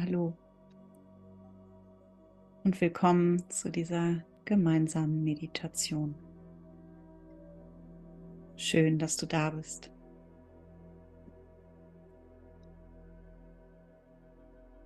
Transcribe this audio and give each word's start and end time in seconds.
Hallo 0.00 0.36
und 2.64 2.80
willkommen 2.80 3.48
zu 3.48 3.70
dieser 3.70 4.24
gemeinsamen 4.44 5.22
Meditation. 5.22 6.16
Schön, 8.56 8.98
dass 8.98 9.16
du 9.16 9.26
da 9.26 9.50
bist. 9.50 9.92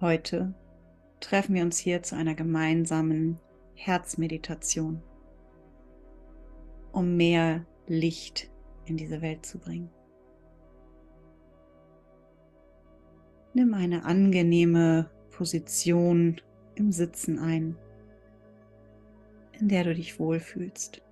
Heute 0.02 0.52
treffen 1.20 1.54
wir 1.54 1.62
uns 1.62 1.78
hier 1.78 2.02
zu 2.02 2.14
einer 2.14 2.34
gemeinsamen 2.34 3.40
Herzmeditation, 3.76 5.02
um 6.92 7.16
mehr 7.16 7.64
Licht 7.86 8.50
in 8.84 8.98
diese 8.98 9.22
Welt 9.22 9.46
zu 9.46 9.58
bringen. 9.58 9.88
Nimm 13.58 13.74
eine 13.74 14.04
angenehme 14.04 15.10
Position 15.30 16.40
im 16.76 16.92
Sitzen 16.92 17.40
ein, 17.40 17.76
in 19.58 19.66
der 19.66 19.82
du 19.82 19.96
dich 19.96 20.20
wohlfühlst. 20.20 21.02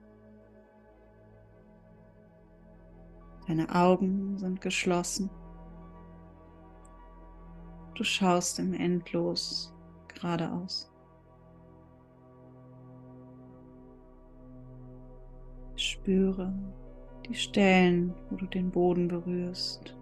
Deine 3.48 3.74
Augen 3.74 4.38
sind 4.38 4.60
geschlossen. 4.60 5.28
Du 7.96 8.04
schaust 8.04 8.60
im 8.60 8.74
Endlos 8.74 9.74
geradeaus. 10.06 10.88
Spüre 15.74 16.54
die 17.28 17.34
Stellen, 17.34 18.14
wo 18.30 18.36
du 18.36 18.46
den 18.46 18.70
Boden 18.70 19.08
berührst. 19.08 19.96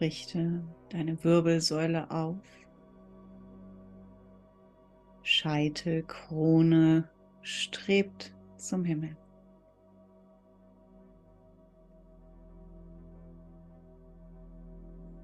Richte 0.00 0.62
deine 0.88 1.22
Wirbelsäule 1.22 2.10
auf. 2.10 2.38
Scheitel, 5.22 6.02
Krone 6.04 7.08
strebt 7.42 8.34
zum 8.56 8.84
Himmel. 8.84 9.16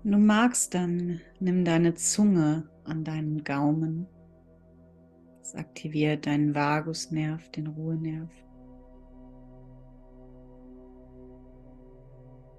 Wenn 0.02 0.12
du 0.12 0.18
magst, 0.18 0.74
dann 0.74 1.20
nimm 1.40 1.64
deine 1.64 1.94
Zunge 1.94 2.68
an 2.84 3.02
deinen 3.02 3.42
Gaumen. 3.44 4.06
Das 5.40 5.54
aktiviert 5.54 6.26
deinen 6.26 6.54
Vagusnerv, 6.54 7.48
den 7.50 7.66
Ruhenerv. 7.66 8.30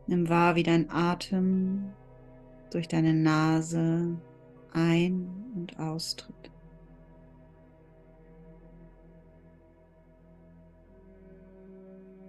Nimm 0.08 0.28
wahr, 0.28 0.56
wie 0.56 0.64
dein 0.64 0.90
Atem 0.90 1.94
durch 2.70 2.88
deine 2.88 3.14
Nase 3.14 4.18
ein- 4.74 5.30
und 5.56 5.80
austritt. 5.80 6.52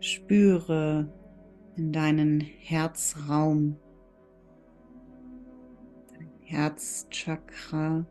Spüre 0.00 1.12
in 1.76 1.92
deinen 1.92 2.40
Herzraum, 2.40 3.76
dein 6.12 6.30
Herzchakra, 6.40 8.06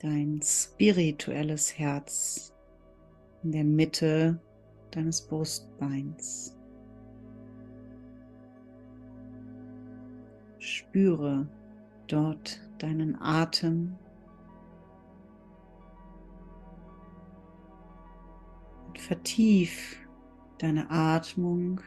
dein 0.00 0.40
spirituelles 0.42 1.78
Herz 1.78 2.54
in 3.42 3.52
der 3.52 3.64
Mitte 3.64 4.40
deines 4.90 5.26
Brustbeins. 5.26 6.56
Spüre 10.94 11.48
dort 12.06 12.60
deinen 12.78 13.20
Atem. 13.20 13.98
Und 18.86 19.00
vertief 19.00 19.96
deine 20.58 20.88
Atmung 20.88 21.80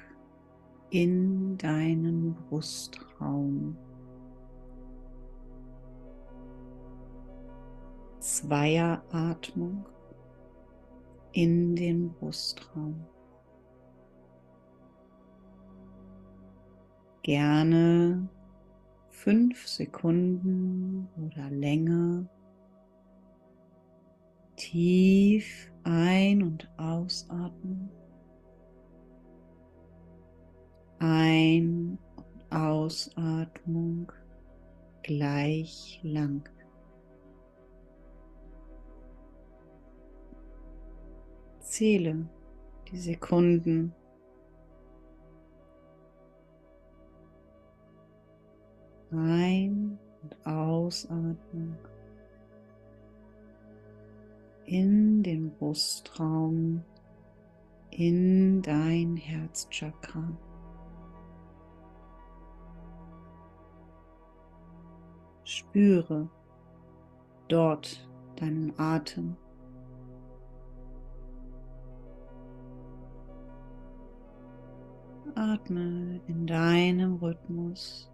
in 0.90 1.58
deinen 1.58 2.36
Brustraum. 2.50 3.78
Zweieratmung 8.20 9.86
in 11.32 11.78
den 11.78 12.12
Brustraum. 12.12 13.06
Gerne 17.24 18.28
fünf 19.18 19.68
Sekunden 19.68 21.10
oder 21.18 21.50
länger 21.50 22.30
tief 24.56 25.72
ein- 25.84 26.44
und 26.44 26.70
ausatmen. 26.78 27.90
Ein- 31.00 31.98
und 32.16 32.56
Ausatmung 32.56 34.12
gleich 35.02 36.00
lang. 36.04 36.48
Zähle 41.60 42.30
die 42.92 43.00
Sekunden 43.00 43.94
Ein- 49.18 49.98
und 50.22 50.46
Ausatmung 50.46 51.78
in 54.68 55.24
den 55.24 55.52
Brustraum, 55.52 56.84
in 57.90 58.62
dein 58.62 59.16
Herzchakra. 59.16 60.38
Spüre 65.46 66.30
dort 67.48 68.08
deinen 68.36 68.78
Atem. 68.78 69.38
Atme 75.36 76.20
in 76.28 76.46
deinem 76.46 77.16
Rhythmus 77.16 78.12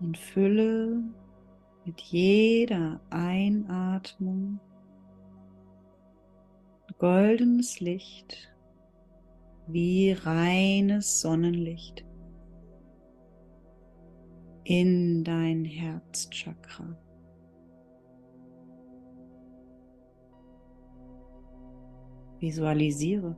und 0.00 0.16
fülle 0.16 1.02
mit 1.84 2.00
jeder 2.00 3.00
Einatmung 3.10 4.60
goldenes 6.98 7.80
Licht 7.80 8.52
wie 9.68 10.12
reines 10.12 11.20
Sonnenlicht 11.20 12.04
in 14.64 15.24
dein 15.24 15.64
Herzchakra. 15.64 16.96
Visualisiere, 22.40 23.36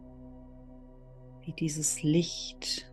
wie 1.42 1.52
dieses 1.52 2.02
Licht 2.02 2.90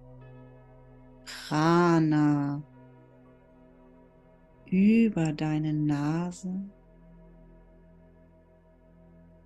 Prana 1.25 2.63
über 4.77 5.33
deine 5.33 5.73
Nase 5.73 6.53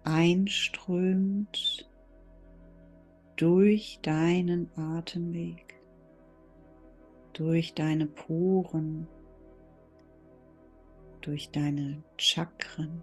einströmt 0.03 1.89
durch 3.37 3.99
deinen 4.01 4.69
Atemweg, 4.75 5.81
durch 7.31 7.73
deine 7.73 8.07
Poren, 8.07 9.07
durch 11.21 11.49
deine 11.49 12.03
Chakren. 12.17 13.01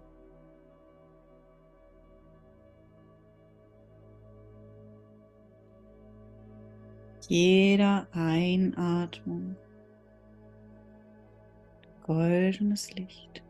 Jeder 7.27 8.07
Einatmung 8.11 9.55
goldenes 12.09 12.91
Licht 12.95 13.43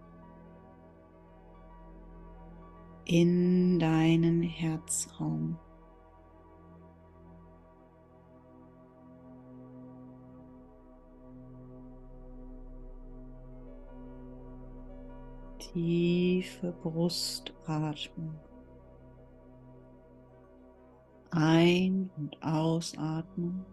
in 3.05 3.79
deinen 3.79 4.41
Herzraum. 4.41 5.57
Tiefe 15.57 16.73
Brustatmung. 16.83 18.35
Ein- 21.31 22.09
und 22.17 22.43
Ausatmung 22.43 23.65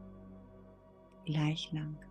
gleich 1.24 1.72
lang. 1.72 2.05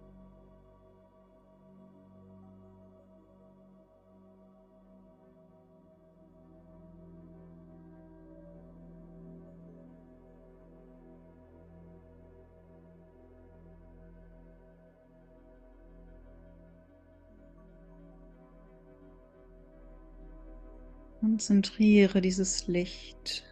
Konzentriere 21.26 22.22
dieses 22.22 22.68
Licht 22.68 23.44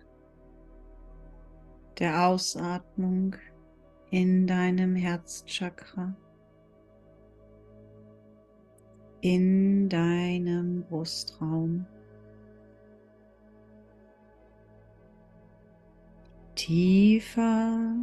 der 1.98 2.28
Ausatmung 2.28 3.36
in 4.12 4.46
deinem 4.46 4.96
Herzchakra, 4.96 6.16
in 9.22 9.90
deinem 9.90 10.84
Brustraum. 10.84 11.88
Tiefer, 16.54 17.96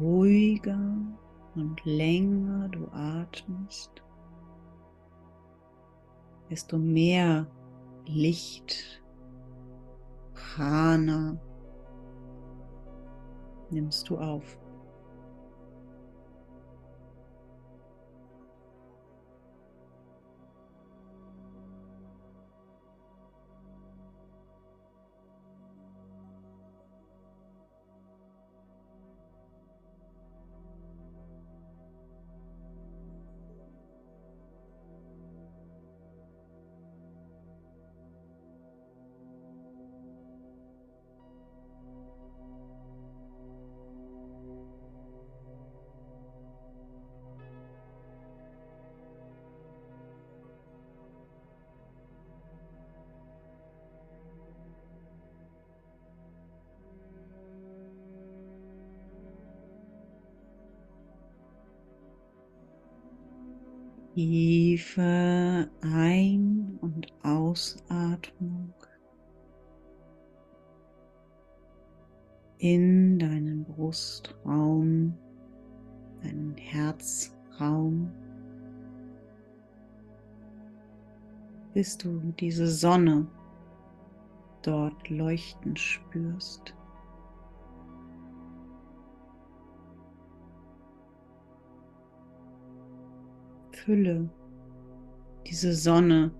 ruhiger 0.00 0.96
und 1.54 1.80
länger 1.84 2.68
du 2.70 2.88
atmest, 2.88 4.02
desto 6.50 6.76
mehr 6.76 7.46
Licht, 8.06 9.02
Prana 10.34 11.36
nimmst 13.70 14.08
du 14.08 14.18
auf. 14.18 14.58
Tiefe 64.16 65.68
Ein- 65.82 66.78
und 66.80 67.06
Ausatmung 67.22 68.72
in 72.56 73.18
deinen 73.18 73.62
Brustraum, 73.64 75.12
deinen 76.22 76.56
Herzraum, 76.56 78.10
bis 81.74 81.98
du 81.98 82.18
diese 82.40 82.68
Sonne 82.68 83.26
dort 84.62 85.10
leuchten 85.10 85.76
spürst. 85.76 86.74
Fülle, 93.86 94.28
diese 95.46 95.72
Sonne 95.72 96.32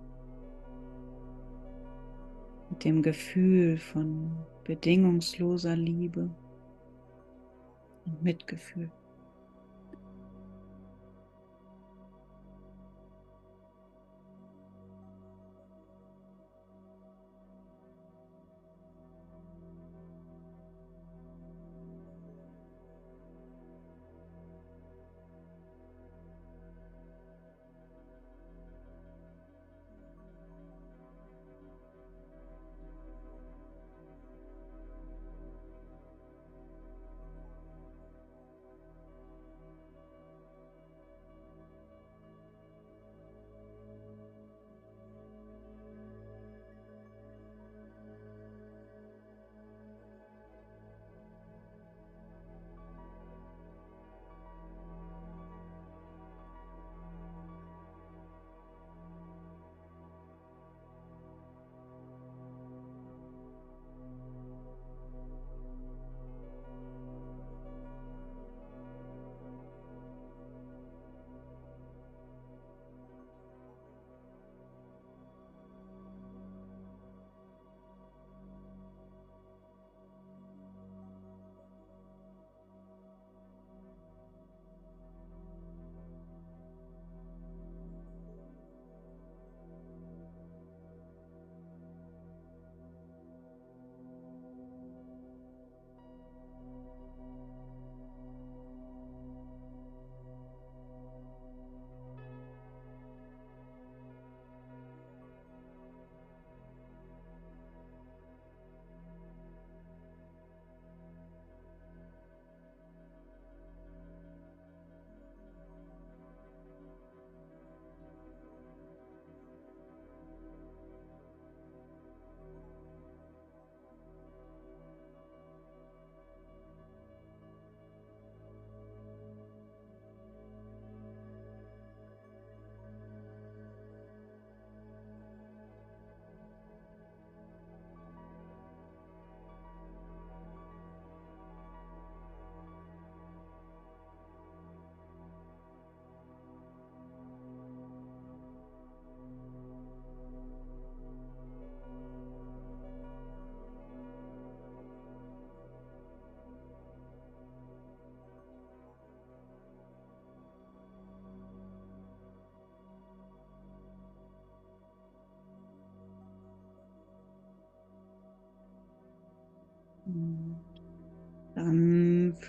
mit 2.68 2.84
dem 2.84 3.02
Gefühl 3.02 3.78
von 3.78 4.32
bedingungsloser 4.64 5.76
Liebe 5.76 6.28
und 8.04 8.20
Mitgefühl. 8.20 8.90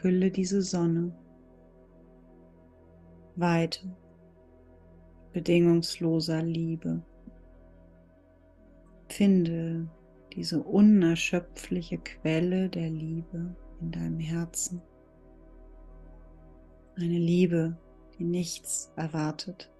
Fülle 0.01 0.31
diese 0.31 0.61
Sonne 0.61 1.11
weiter, 3.35 3.87
bedingungsloser 5.33 6.41
Liebe. 6.41 7.01
Finde 9.09 9.89
diese 10.33 10.61
unerschöpfliche 10.61 11.97
Quelle 11.99 12.69
der 12.69 12.89
Liebe 12.89 13.55
in 13.81 13.91
deinem 13.91 14.19
Herzen. 14.19 14.81
Eine 16.95 17.17
Liebe, 17.17 17.77
die 18.17 18.23
nichts 18.23 18.91
erwartet. 18.95 19.71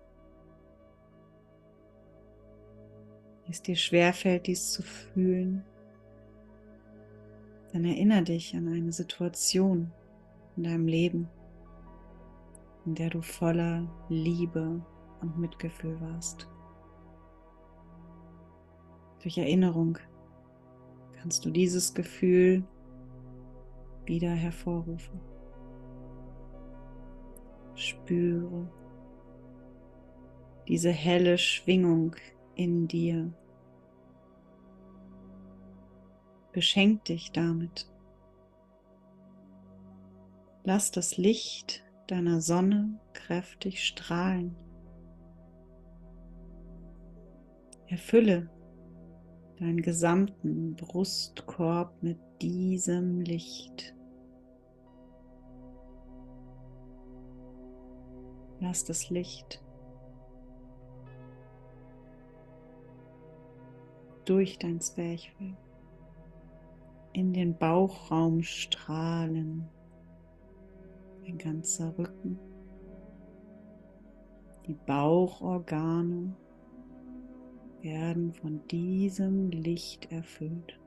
Es 3.49 3.61
dir 3.61 3.75
schwerfällt, 3.75 4.47
dies 4.47 4.71
zu 4.71 4.83
fühlen, 4.83 5.63
dann 7.77 7.85
erinnere 7.85 8.23
dich 8.23 8.55
an 8.55 8.67
eine 8.69 8.91
Situation 8.91 9.91
in 10.55 10.63
deinem 10.63 10.87
Leben, 10.87 11.29
in 12.87 12.95
der 12.95 13.11
du 13.11 13.21
voller 13.21 13.87
Liebe 14.09 14.83
und 15.21 15.37
Mitgefühl 15.37 16.01
warst. 16.01 16.49
Durch 19.21 19.37
Erinnerung 19.37 19.99
kannst 21.19 21.45
du 21.45 21.51
dieses 21.51 21.93
Gefühl 21.93 22.63
wieder 24.05 24.31
hervorrufen. 24.31 25.19
Spüre 27.75 28.67
diese 30.67 30.89
helle 30.89 31.37
Schwingung 31.37 32.15
in 32.55 32.87
dir. 32.87 33.31
Beschenk 36.57 37.05
dich 37.05 37.31
damit. 37.33 37.87
Lass 40.63 40.89
das 40.89 41.15
Licht 41.15 41.83
deiner 42.07 42.41
Sonne 42.41 42.99
kräftig 43.13 43.85
strahlen. 43.85 44.55
Erfülle 47.85 48.49
deinen 49.59 49.83
gesamten 49.83 50.75
Brustkorb 50.75 52.01
mit 52.01 52.17
diesem 52.41 53.21
Licht. 53.21 53.95
Lass 58.61 58.83
das 58.83 59.11
Licht 59.11 59.63
durch 64.25 64.57
dein 64.57 64.81
Zwerchfell 64.81 65.55
in 67.17 67.33
den 67.33 67.57
Bauchraum 67.57 68.43
strahlen, 68.43 69.67
dein 71.25 71.39
ganzer 71.39 71.97
Rücken, 71.97 72.37
die 74.67 74.75
Bauchorgane 74.85 76.35
werden 77.81 78.33
von 78.33 78.61
diesem 78.67 79.49
Licht 79.49 80.11
erfüllt. 80.11 80.79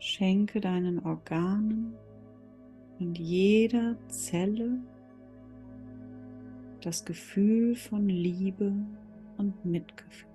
Schenke 0.00 0.60
deinen 0.60 0.98
Organen 0.98 1.94
und 2.98 3.20
jeder 3.20 3.96
Zelle 4.08 4.80
das 6.80 7.04
Gefühl 7.04 7.76
von 7.76 8.08
Liebe 8.08 8.72
und 9.36 9.64
Mitgefühl. 9.64 10.33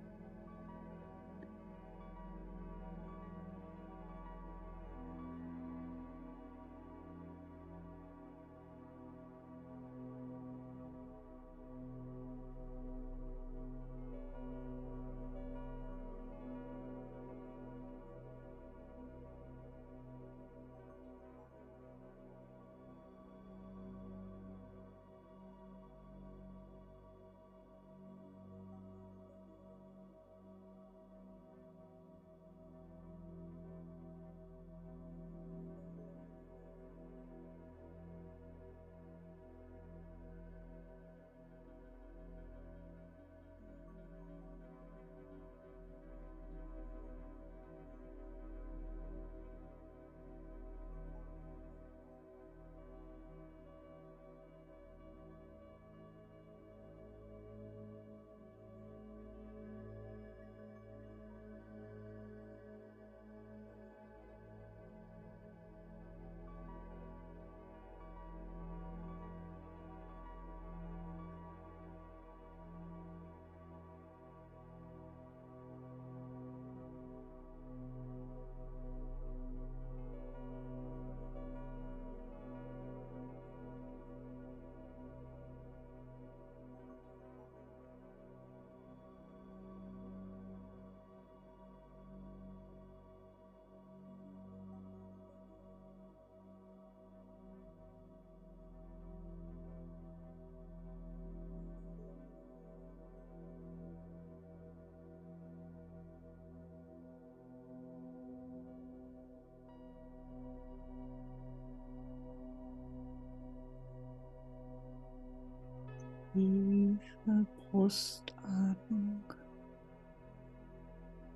Tiefe 116.32 117.46
Brustatmung 117.70 119.24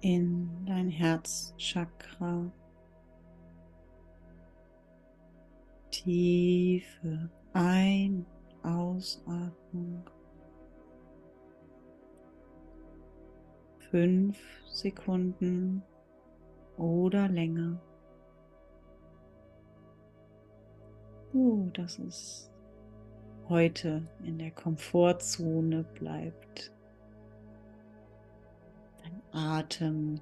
in 0.00 0.48
dein 0.66 0.88
Herzchakra. 0.88 2.52
Tiefe 5.90 7.30
Ein- 7.52 8.26
Ausatmung. 8.62 10.08
Fünf 13.90 14.38
Sekunden 14.66 15.82
oder 16.78 17.28
länger. 17.28 17.80
Oh, 21.32 21.68
das 21.74 21.98
ist 21.98 22.53
heute 23.48 24.06
in 24.22 24.38
der 24.38 24.50
Komfortzone 24.50 25.84
bleibt, 25.94 26.72
dein 29.02 29.22
Atem 29.32 30.20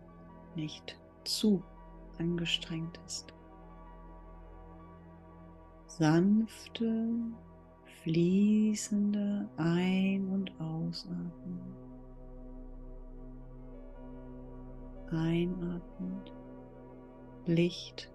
nicht 0.54 0.98
zu 1.24 1.62
angestrengt 2.18 2.98
ist. 3.06 3.32
Sanfte, 5.86 7.10
fließende 8.02 9.48
Ein- 9.56 10.28
und 10.28 10.60
Ausatmung. 10.60 11.76
Einatmend, 15.10 16.32
Licht 17.44 18.10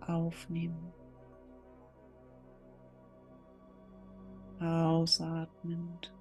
aufnehmen. 0.00 0.92
Ausatmend 4.60 6.12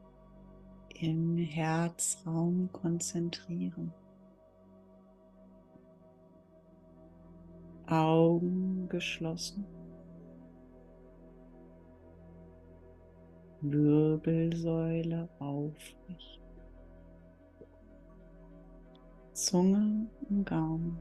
im 1.00 1.38
Herzraum 1.38 2.70
konzentrieren. 2.72 3.94
Augen 7.88 8.88
geschlossen. 8.90 9.66
Wirbelsäule 13.62 15.30
aufrecht. 15.40 16.42
Zunge 19.34 20.08
im 20.30 20.44
Gaumen. 20.44 21.00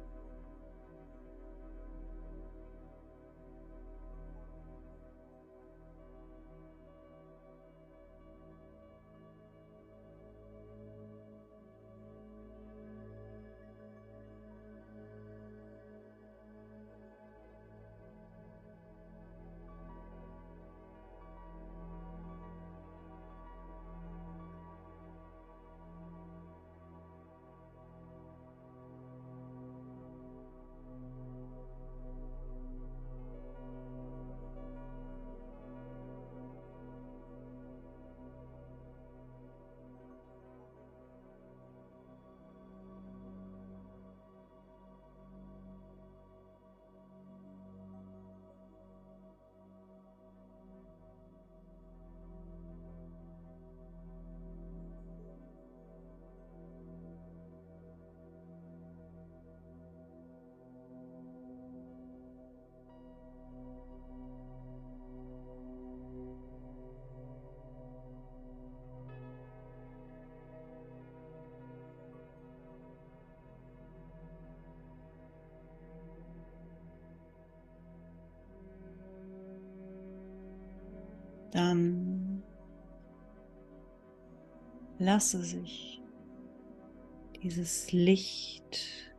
Dann 81.53 82.43
lasse 84.99 85.43
sich 85.43 86.03
dieses 87.43 87.93
Licht 87.93 89.13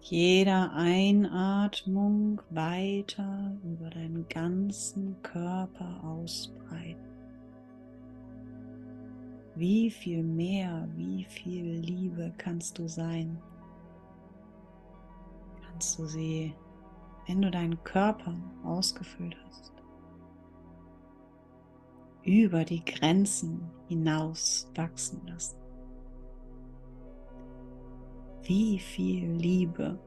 jeder 0.00 0.72
Einatmung 0.72 2.40
weiter 2.50 3.56
über 3.64 3.90
deinen 3.90 4.28
ganzen 4.28 5.20
Körper 5.22 6.00
ausbreiten. 6.04 7.00
Wie 9.56 9.90
viel 9.90 10.22
mehr, 10.22 10.86
wie 10.94 11.24
viel 11.24 11.80
Liebe 11.80 12.32
kannst 12.38 12.78
du 12.78 12.86
sein? 12.86 13.40
Kannst 15.66 15.98
du 15.98 16.04
sie, 16.04 16.54
wenn 17.26 17.42
du 17.42 17.50
deinen 17.50 17.82
Körper 17.82 18.36
ausgefüllt 18.62 19.36
hast, 19.48 19.72
über 22.26 22.64
die 22.64 22.84
Grenzen 22.84 23.70
hinaus 23.88 24.68
wachsen 24.74 25.22
lassen. 25.26 25.56
Wie 28.42 28.78
viel 28.78 29.30
Liebe 29.32 29.98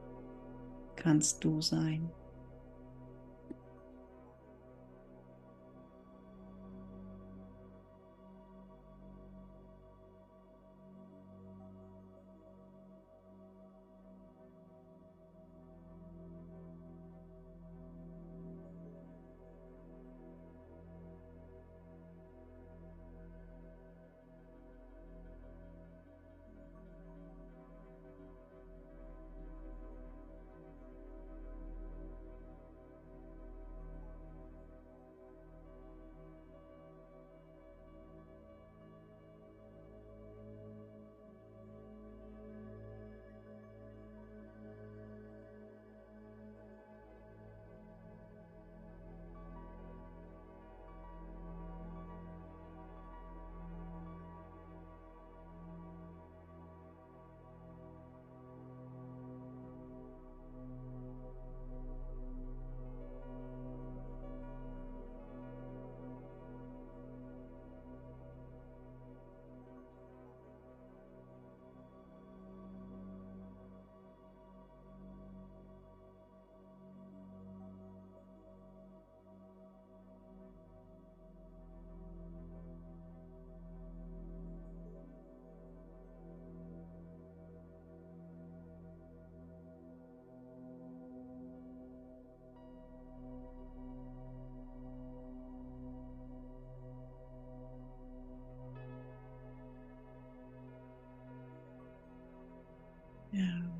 kannst 0.96 1.42
du 1.42 1.60
sein? 1.60 2.10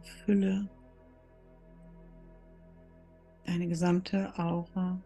Fülle 0.00 0.68
deine 3.46 3.66
gesamte 3.66 4.32
Aura. 4.38 5.00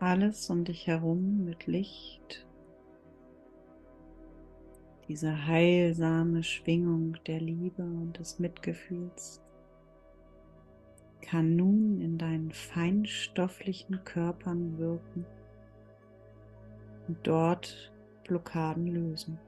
Alles 0.00 0.50
um 0.50 0.64
dich 0.64 0.86
herum 0.86 1.44
mit 1.44 1.66
Licht. 1.66 2.46
Diese 5.08 5.46
heilsame 5.46 6.42
Schwingung 6.42 7.16
der 7.26 7.40
Liebe 7.40 7.82
und 7.82 8.18
des 8.18 8.38
Mitgefühls 8.38 9.40
kann 11.20 11.54
nun 11.54 12.00
in 12.00 12.18
deinen 12.18 12.50
feinstofflichen 12.50 14.04
Körpern 14.04 14.78
wirken 14.78 15.26
und 17.06 17.18
dort 17.24 17.92
Blockaden 18.24 18.86
lösen. 18.86 19.38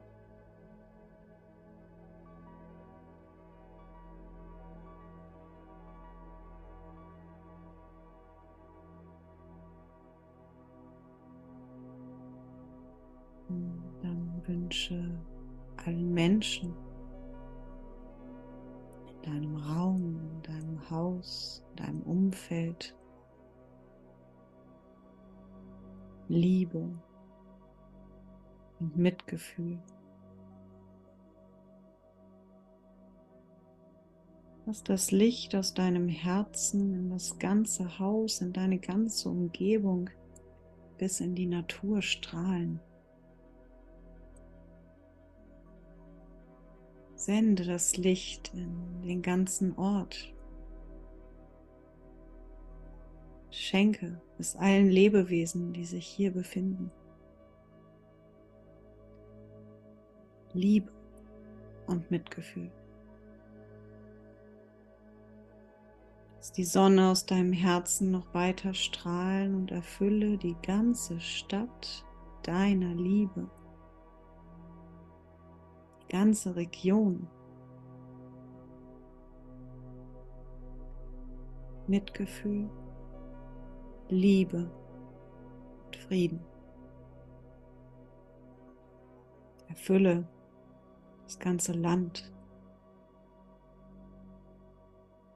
Wünsche 14.46 15.10
allen 15.84 16.12
Menschen 16.12 16.74
in 19.08 19.22
deinem 19.22 19.56
Raum, 19.56 20.20
in 20.20 20.42
deinem 20.42 20.90
Haus, 20.90 21.64
in 21.70 21.76
deinem 21.76 22.02
Umfeld 22.02 22.94
Liebe 26.28 26.88
und 28.80 28.96
Mitgefühl. 28.96 29.78
Lass 34.64 34.84
das 34.84 35.10
Licht 35.10 35.56
aus 35.56 35.74
deinem 35.74 36.08
Herzen 36.08 36.94
in 36.94 37.10
das 37.10 37.38
ganze 37.38 37.98
Haus, 37.98 38.40
in 38.40 38.52
deine 38.52 38.78
ganze 38.78 39.28
Umgebung 39.28 40.08
bis 40.98 41.20
in 41.20 41.34
die 41.34 41.46
Natur 41.46 42.00
strahlen. 42.00 42.80
Sende 47.24 47.64
das 47.64 47.96
Licht 47.96 48.52
in 48.52 49.00
den 49.02 49.22
ganzen 49.22 49.78
Ort. 49.78 50.34
Schenke 53.52 54.20
es 54.38 54.56
allen 54.56 54.90
Lebewesen, 54.90 55.72
die 55.72 55.84
sich 55.84 56.04
hier 56.04 56.32
befinden. 56.32 56.90
Liebe 60.52 60.90
und 61.86 62.10
Mitgefühl. 62.10 62.72
Lass 66.38 66.50
die 66.50 66.64
Sonne 66.64 67.08
aus 67.08 67.24
deinem 67.24 67.52
Herzen 67.52 68.10
noch 68.10 68.34
weiter 68.34 68.74
strahlen 68.74 69.54
und 69.54 69.70
erfülle 69.70 70.38
die 70.38 70.56
ganze 70.60 71.20
Stadt 71.20 72.04
deiner 72.42 72.96
Liebe 72.96 73.48
ganze 76.12 76.54
Region. 76.54 77.26
Mitgefühl, 81.88 82.70
Liebe 84.08 84.70
und 85.86 85.96
Frieden. 85.96 86.44
Erfülle 89.68 90.28
das 91.24 91.38
ganze 91.38 91.72
Land. 91.72 92.30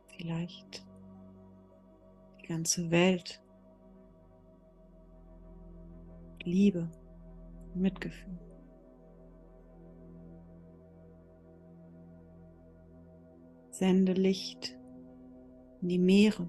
Vielleicht 0.08 0.86
die 2.38 2.46
ganze 2.48 2.90
Welt. 2.90 3.42
Liebe 6.44 6.88
Mitgefühl. 7.74 8.45
Sende 13.78 14.14
Licht 14.14 14.74
in 15.82 15.88
die 15.90 15.98
Meere. 15.98 16.48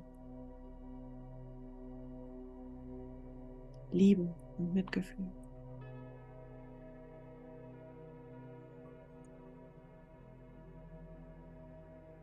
Liebe 3.92 4.34
und 4.58 4.74
Mitgefühl. 4.74 5.28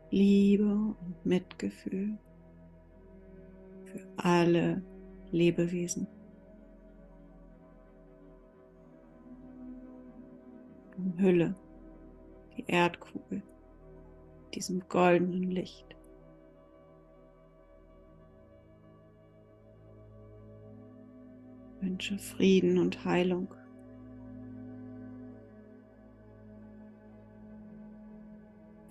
Liebe 0.09 0.73
und 0.73 1.23
Mitgefühl 1.23 2.17
für 3.83 4.07
alle 4.17 4.81
Lebewesen. 5.29 6.07
Umhülle 10.97 11.53
die 12.57 12.65
Erdkugel 12.65 13.43
diesem 14.55 14.87
goldenen 14.89 15.51
Licht. 15.51 15.95
wünsche 21.85 22.17
Frieden 22.17 22.77
und 22.77 23.05
Heilung. 23.05 23.53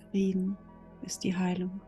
Frieden 0.09 0.57
ist 1.03 1.23
die 1.23 1.35
Heilung. 1.35 1.81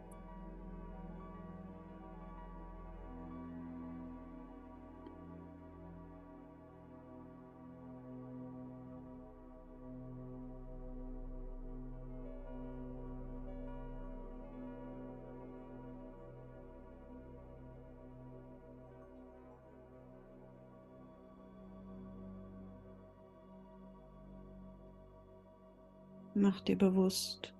Mach 26.47 26.61
dir 26.61 26.77
bewusst, 26.77 27.53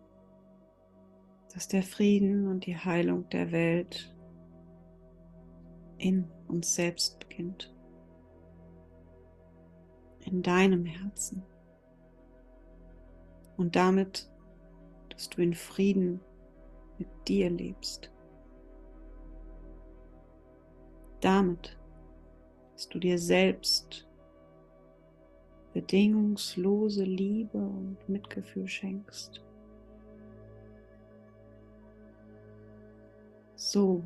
dass 1.54 1.68
der 1.68 1.84
Frieden 1.84 2.48
und 2.48 2.66
die 2.66 2.78
Heilung 2.78 3.28
der 3.28 3.52
Welt 3.52 4.16
in 5.98 6.32
uns 6.48 6.74
selbst 6.74 7.20
beginnt. 7.20 7.76
In 10.22 10.42
deinem 10.42 10.86
Herzen. 10.86 11.44
Und 13.58 13.76
damit, 13.76 14.32
dass 15.10 15.30
du 15.32 15.42
in 15.42 15.54
Frieden 15.54 16.22
mit 16.98 17.10
dir 17.28 17.50
lebst. 17.50 18.10
Damit, 21.20 21.78
dass 22.72 22.88
du 22.88 23.00
dir 23.00 23.20
selbst 23.20 24.07
bedingungslose 25.78 27.04
Liebe 27.04 27.60
und 27.60 27.98
Mitgefühl 28.08 28.68
schenkst. 28.68 29.44
So 33.56 34.04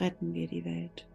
retten 0.00 0.34
wir 0.34 0.48
die 0.48 0.64
Welt. 0.64 1.06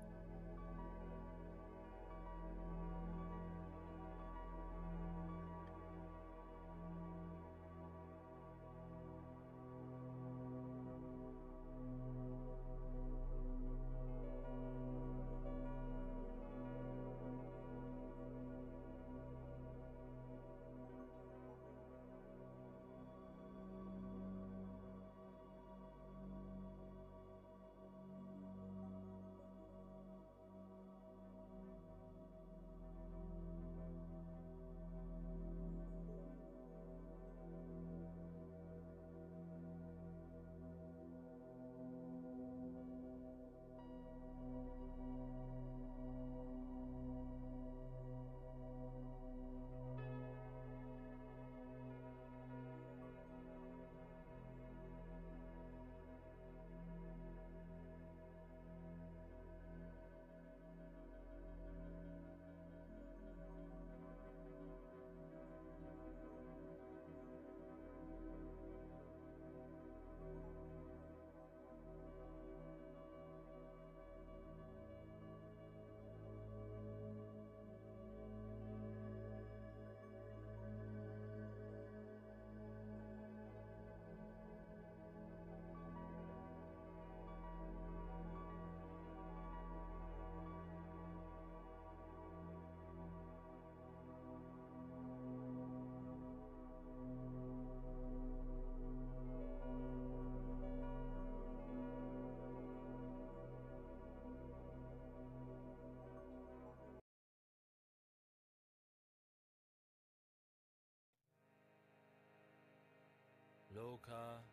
Loka 113.96 114.44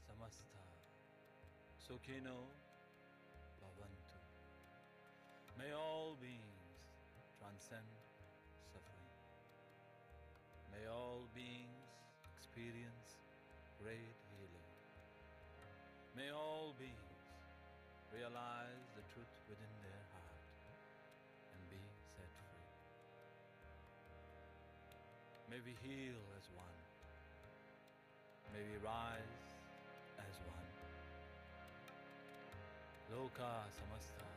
samasta 0.00 0.64
sukhino 1.76 2.48
bhavantu. 3.60 4.16
May 5.58 5.72
all 5.76 6.16
beings 6.16 6.80
transcend 7.38 7.84
suffering. 8.72 9.12
May 10.72 10.88
all 10.88 11.28
beings 11.34 11.84
experience 12.32 13.20
great 13.76 14.16
healing. 14.32 14.72
May 16.16 16.30
all 16.32 16.72
beings 16.80 17.28
realize 18.16 18.88
the 18.96 19.04
truth 19.12 19.34
within 19.50 19.74
their 19.84 20.02
heart 20.16 20.40
and 21.52 21.60
be 21.68 21.82
set 22.16 22.32
free. 22.40 22.72
May 25.52 25.60
we 25.60 25.76
heal. 25.84 26.27
May 28.58 28.64
we 28.74 28.78
rise 28.82 29.34
as 30.18 30.34
one. 30.50 30.70
Loka 33.12 33.52
samasta 33.76 34.27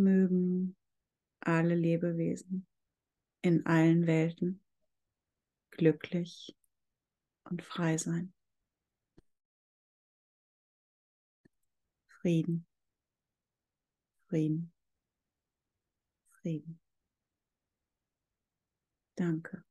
mögen 0.00 0.76
alle 1.40 1.76
Lebewesen 1.76 2.66
in 3.42 3.64
allen 3.66 4.06
Welten 4.06 4.60
glücklich 5.70 6.56
und 7.44 7.62
frei 7.62 7.96
sein. 7.96 8.32
Frieden, 12.20 12.66
Frieden, 14.28 14.72
Frieden. 16.42 16.80
Danke. 19.16 19.64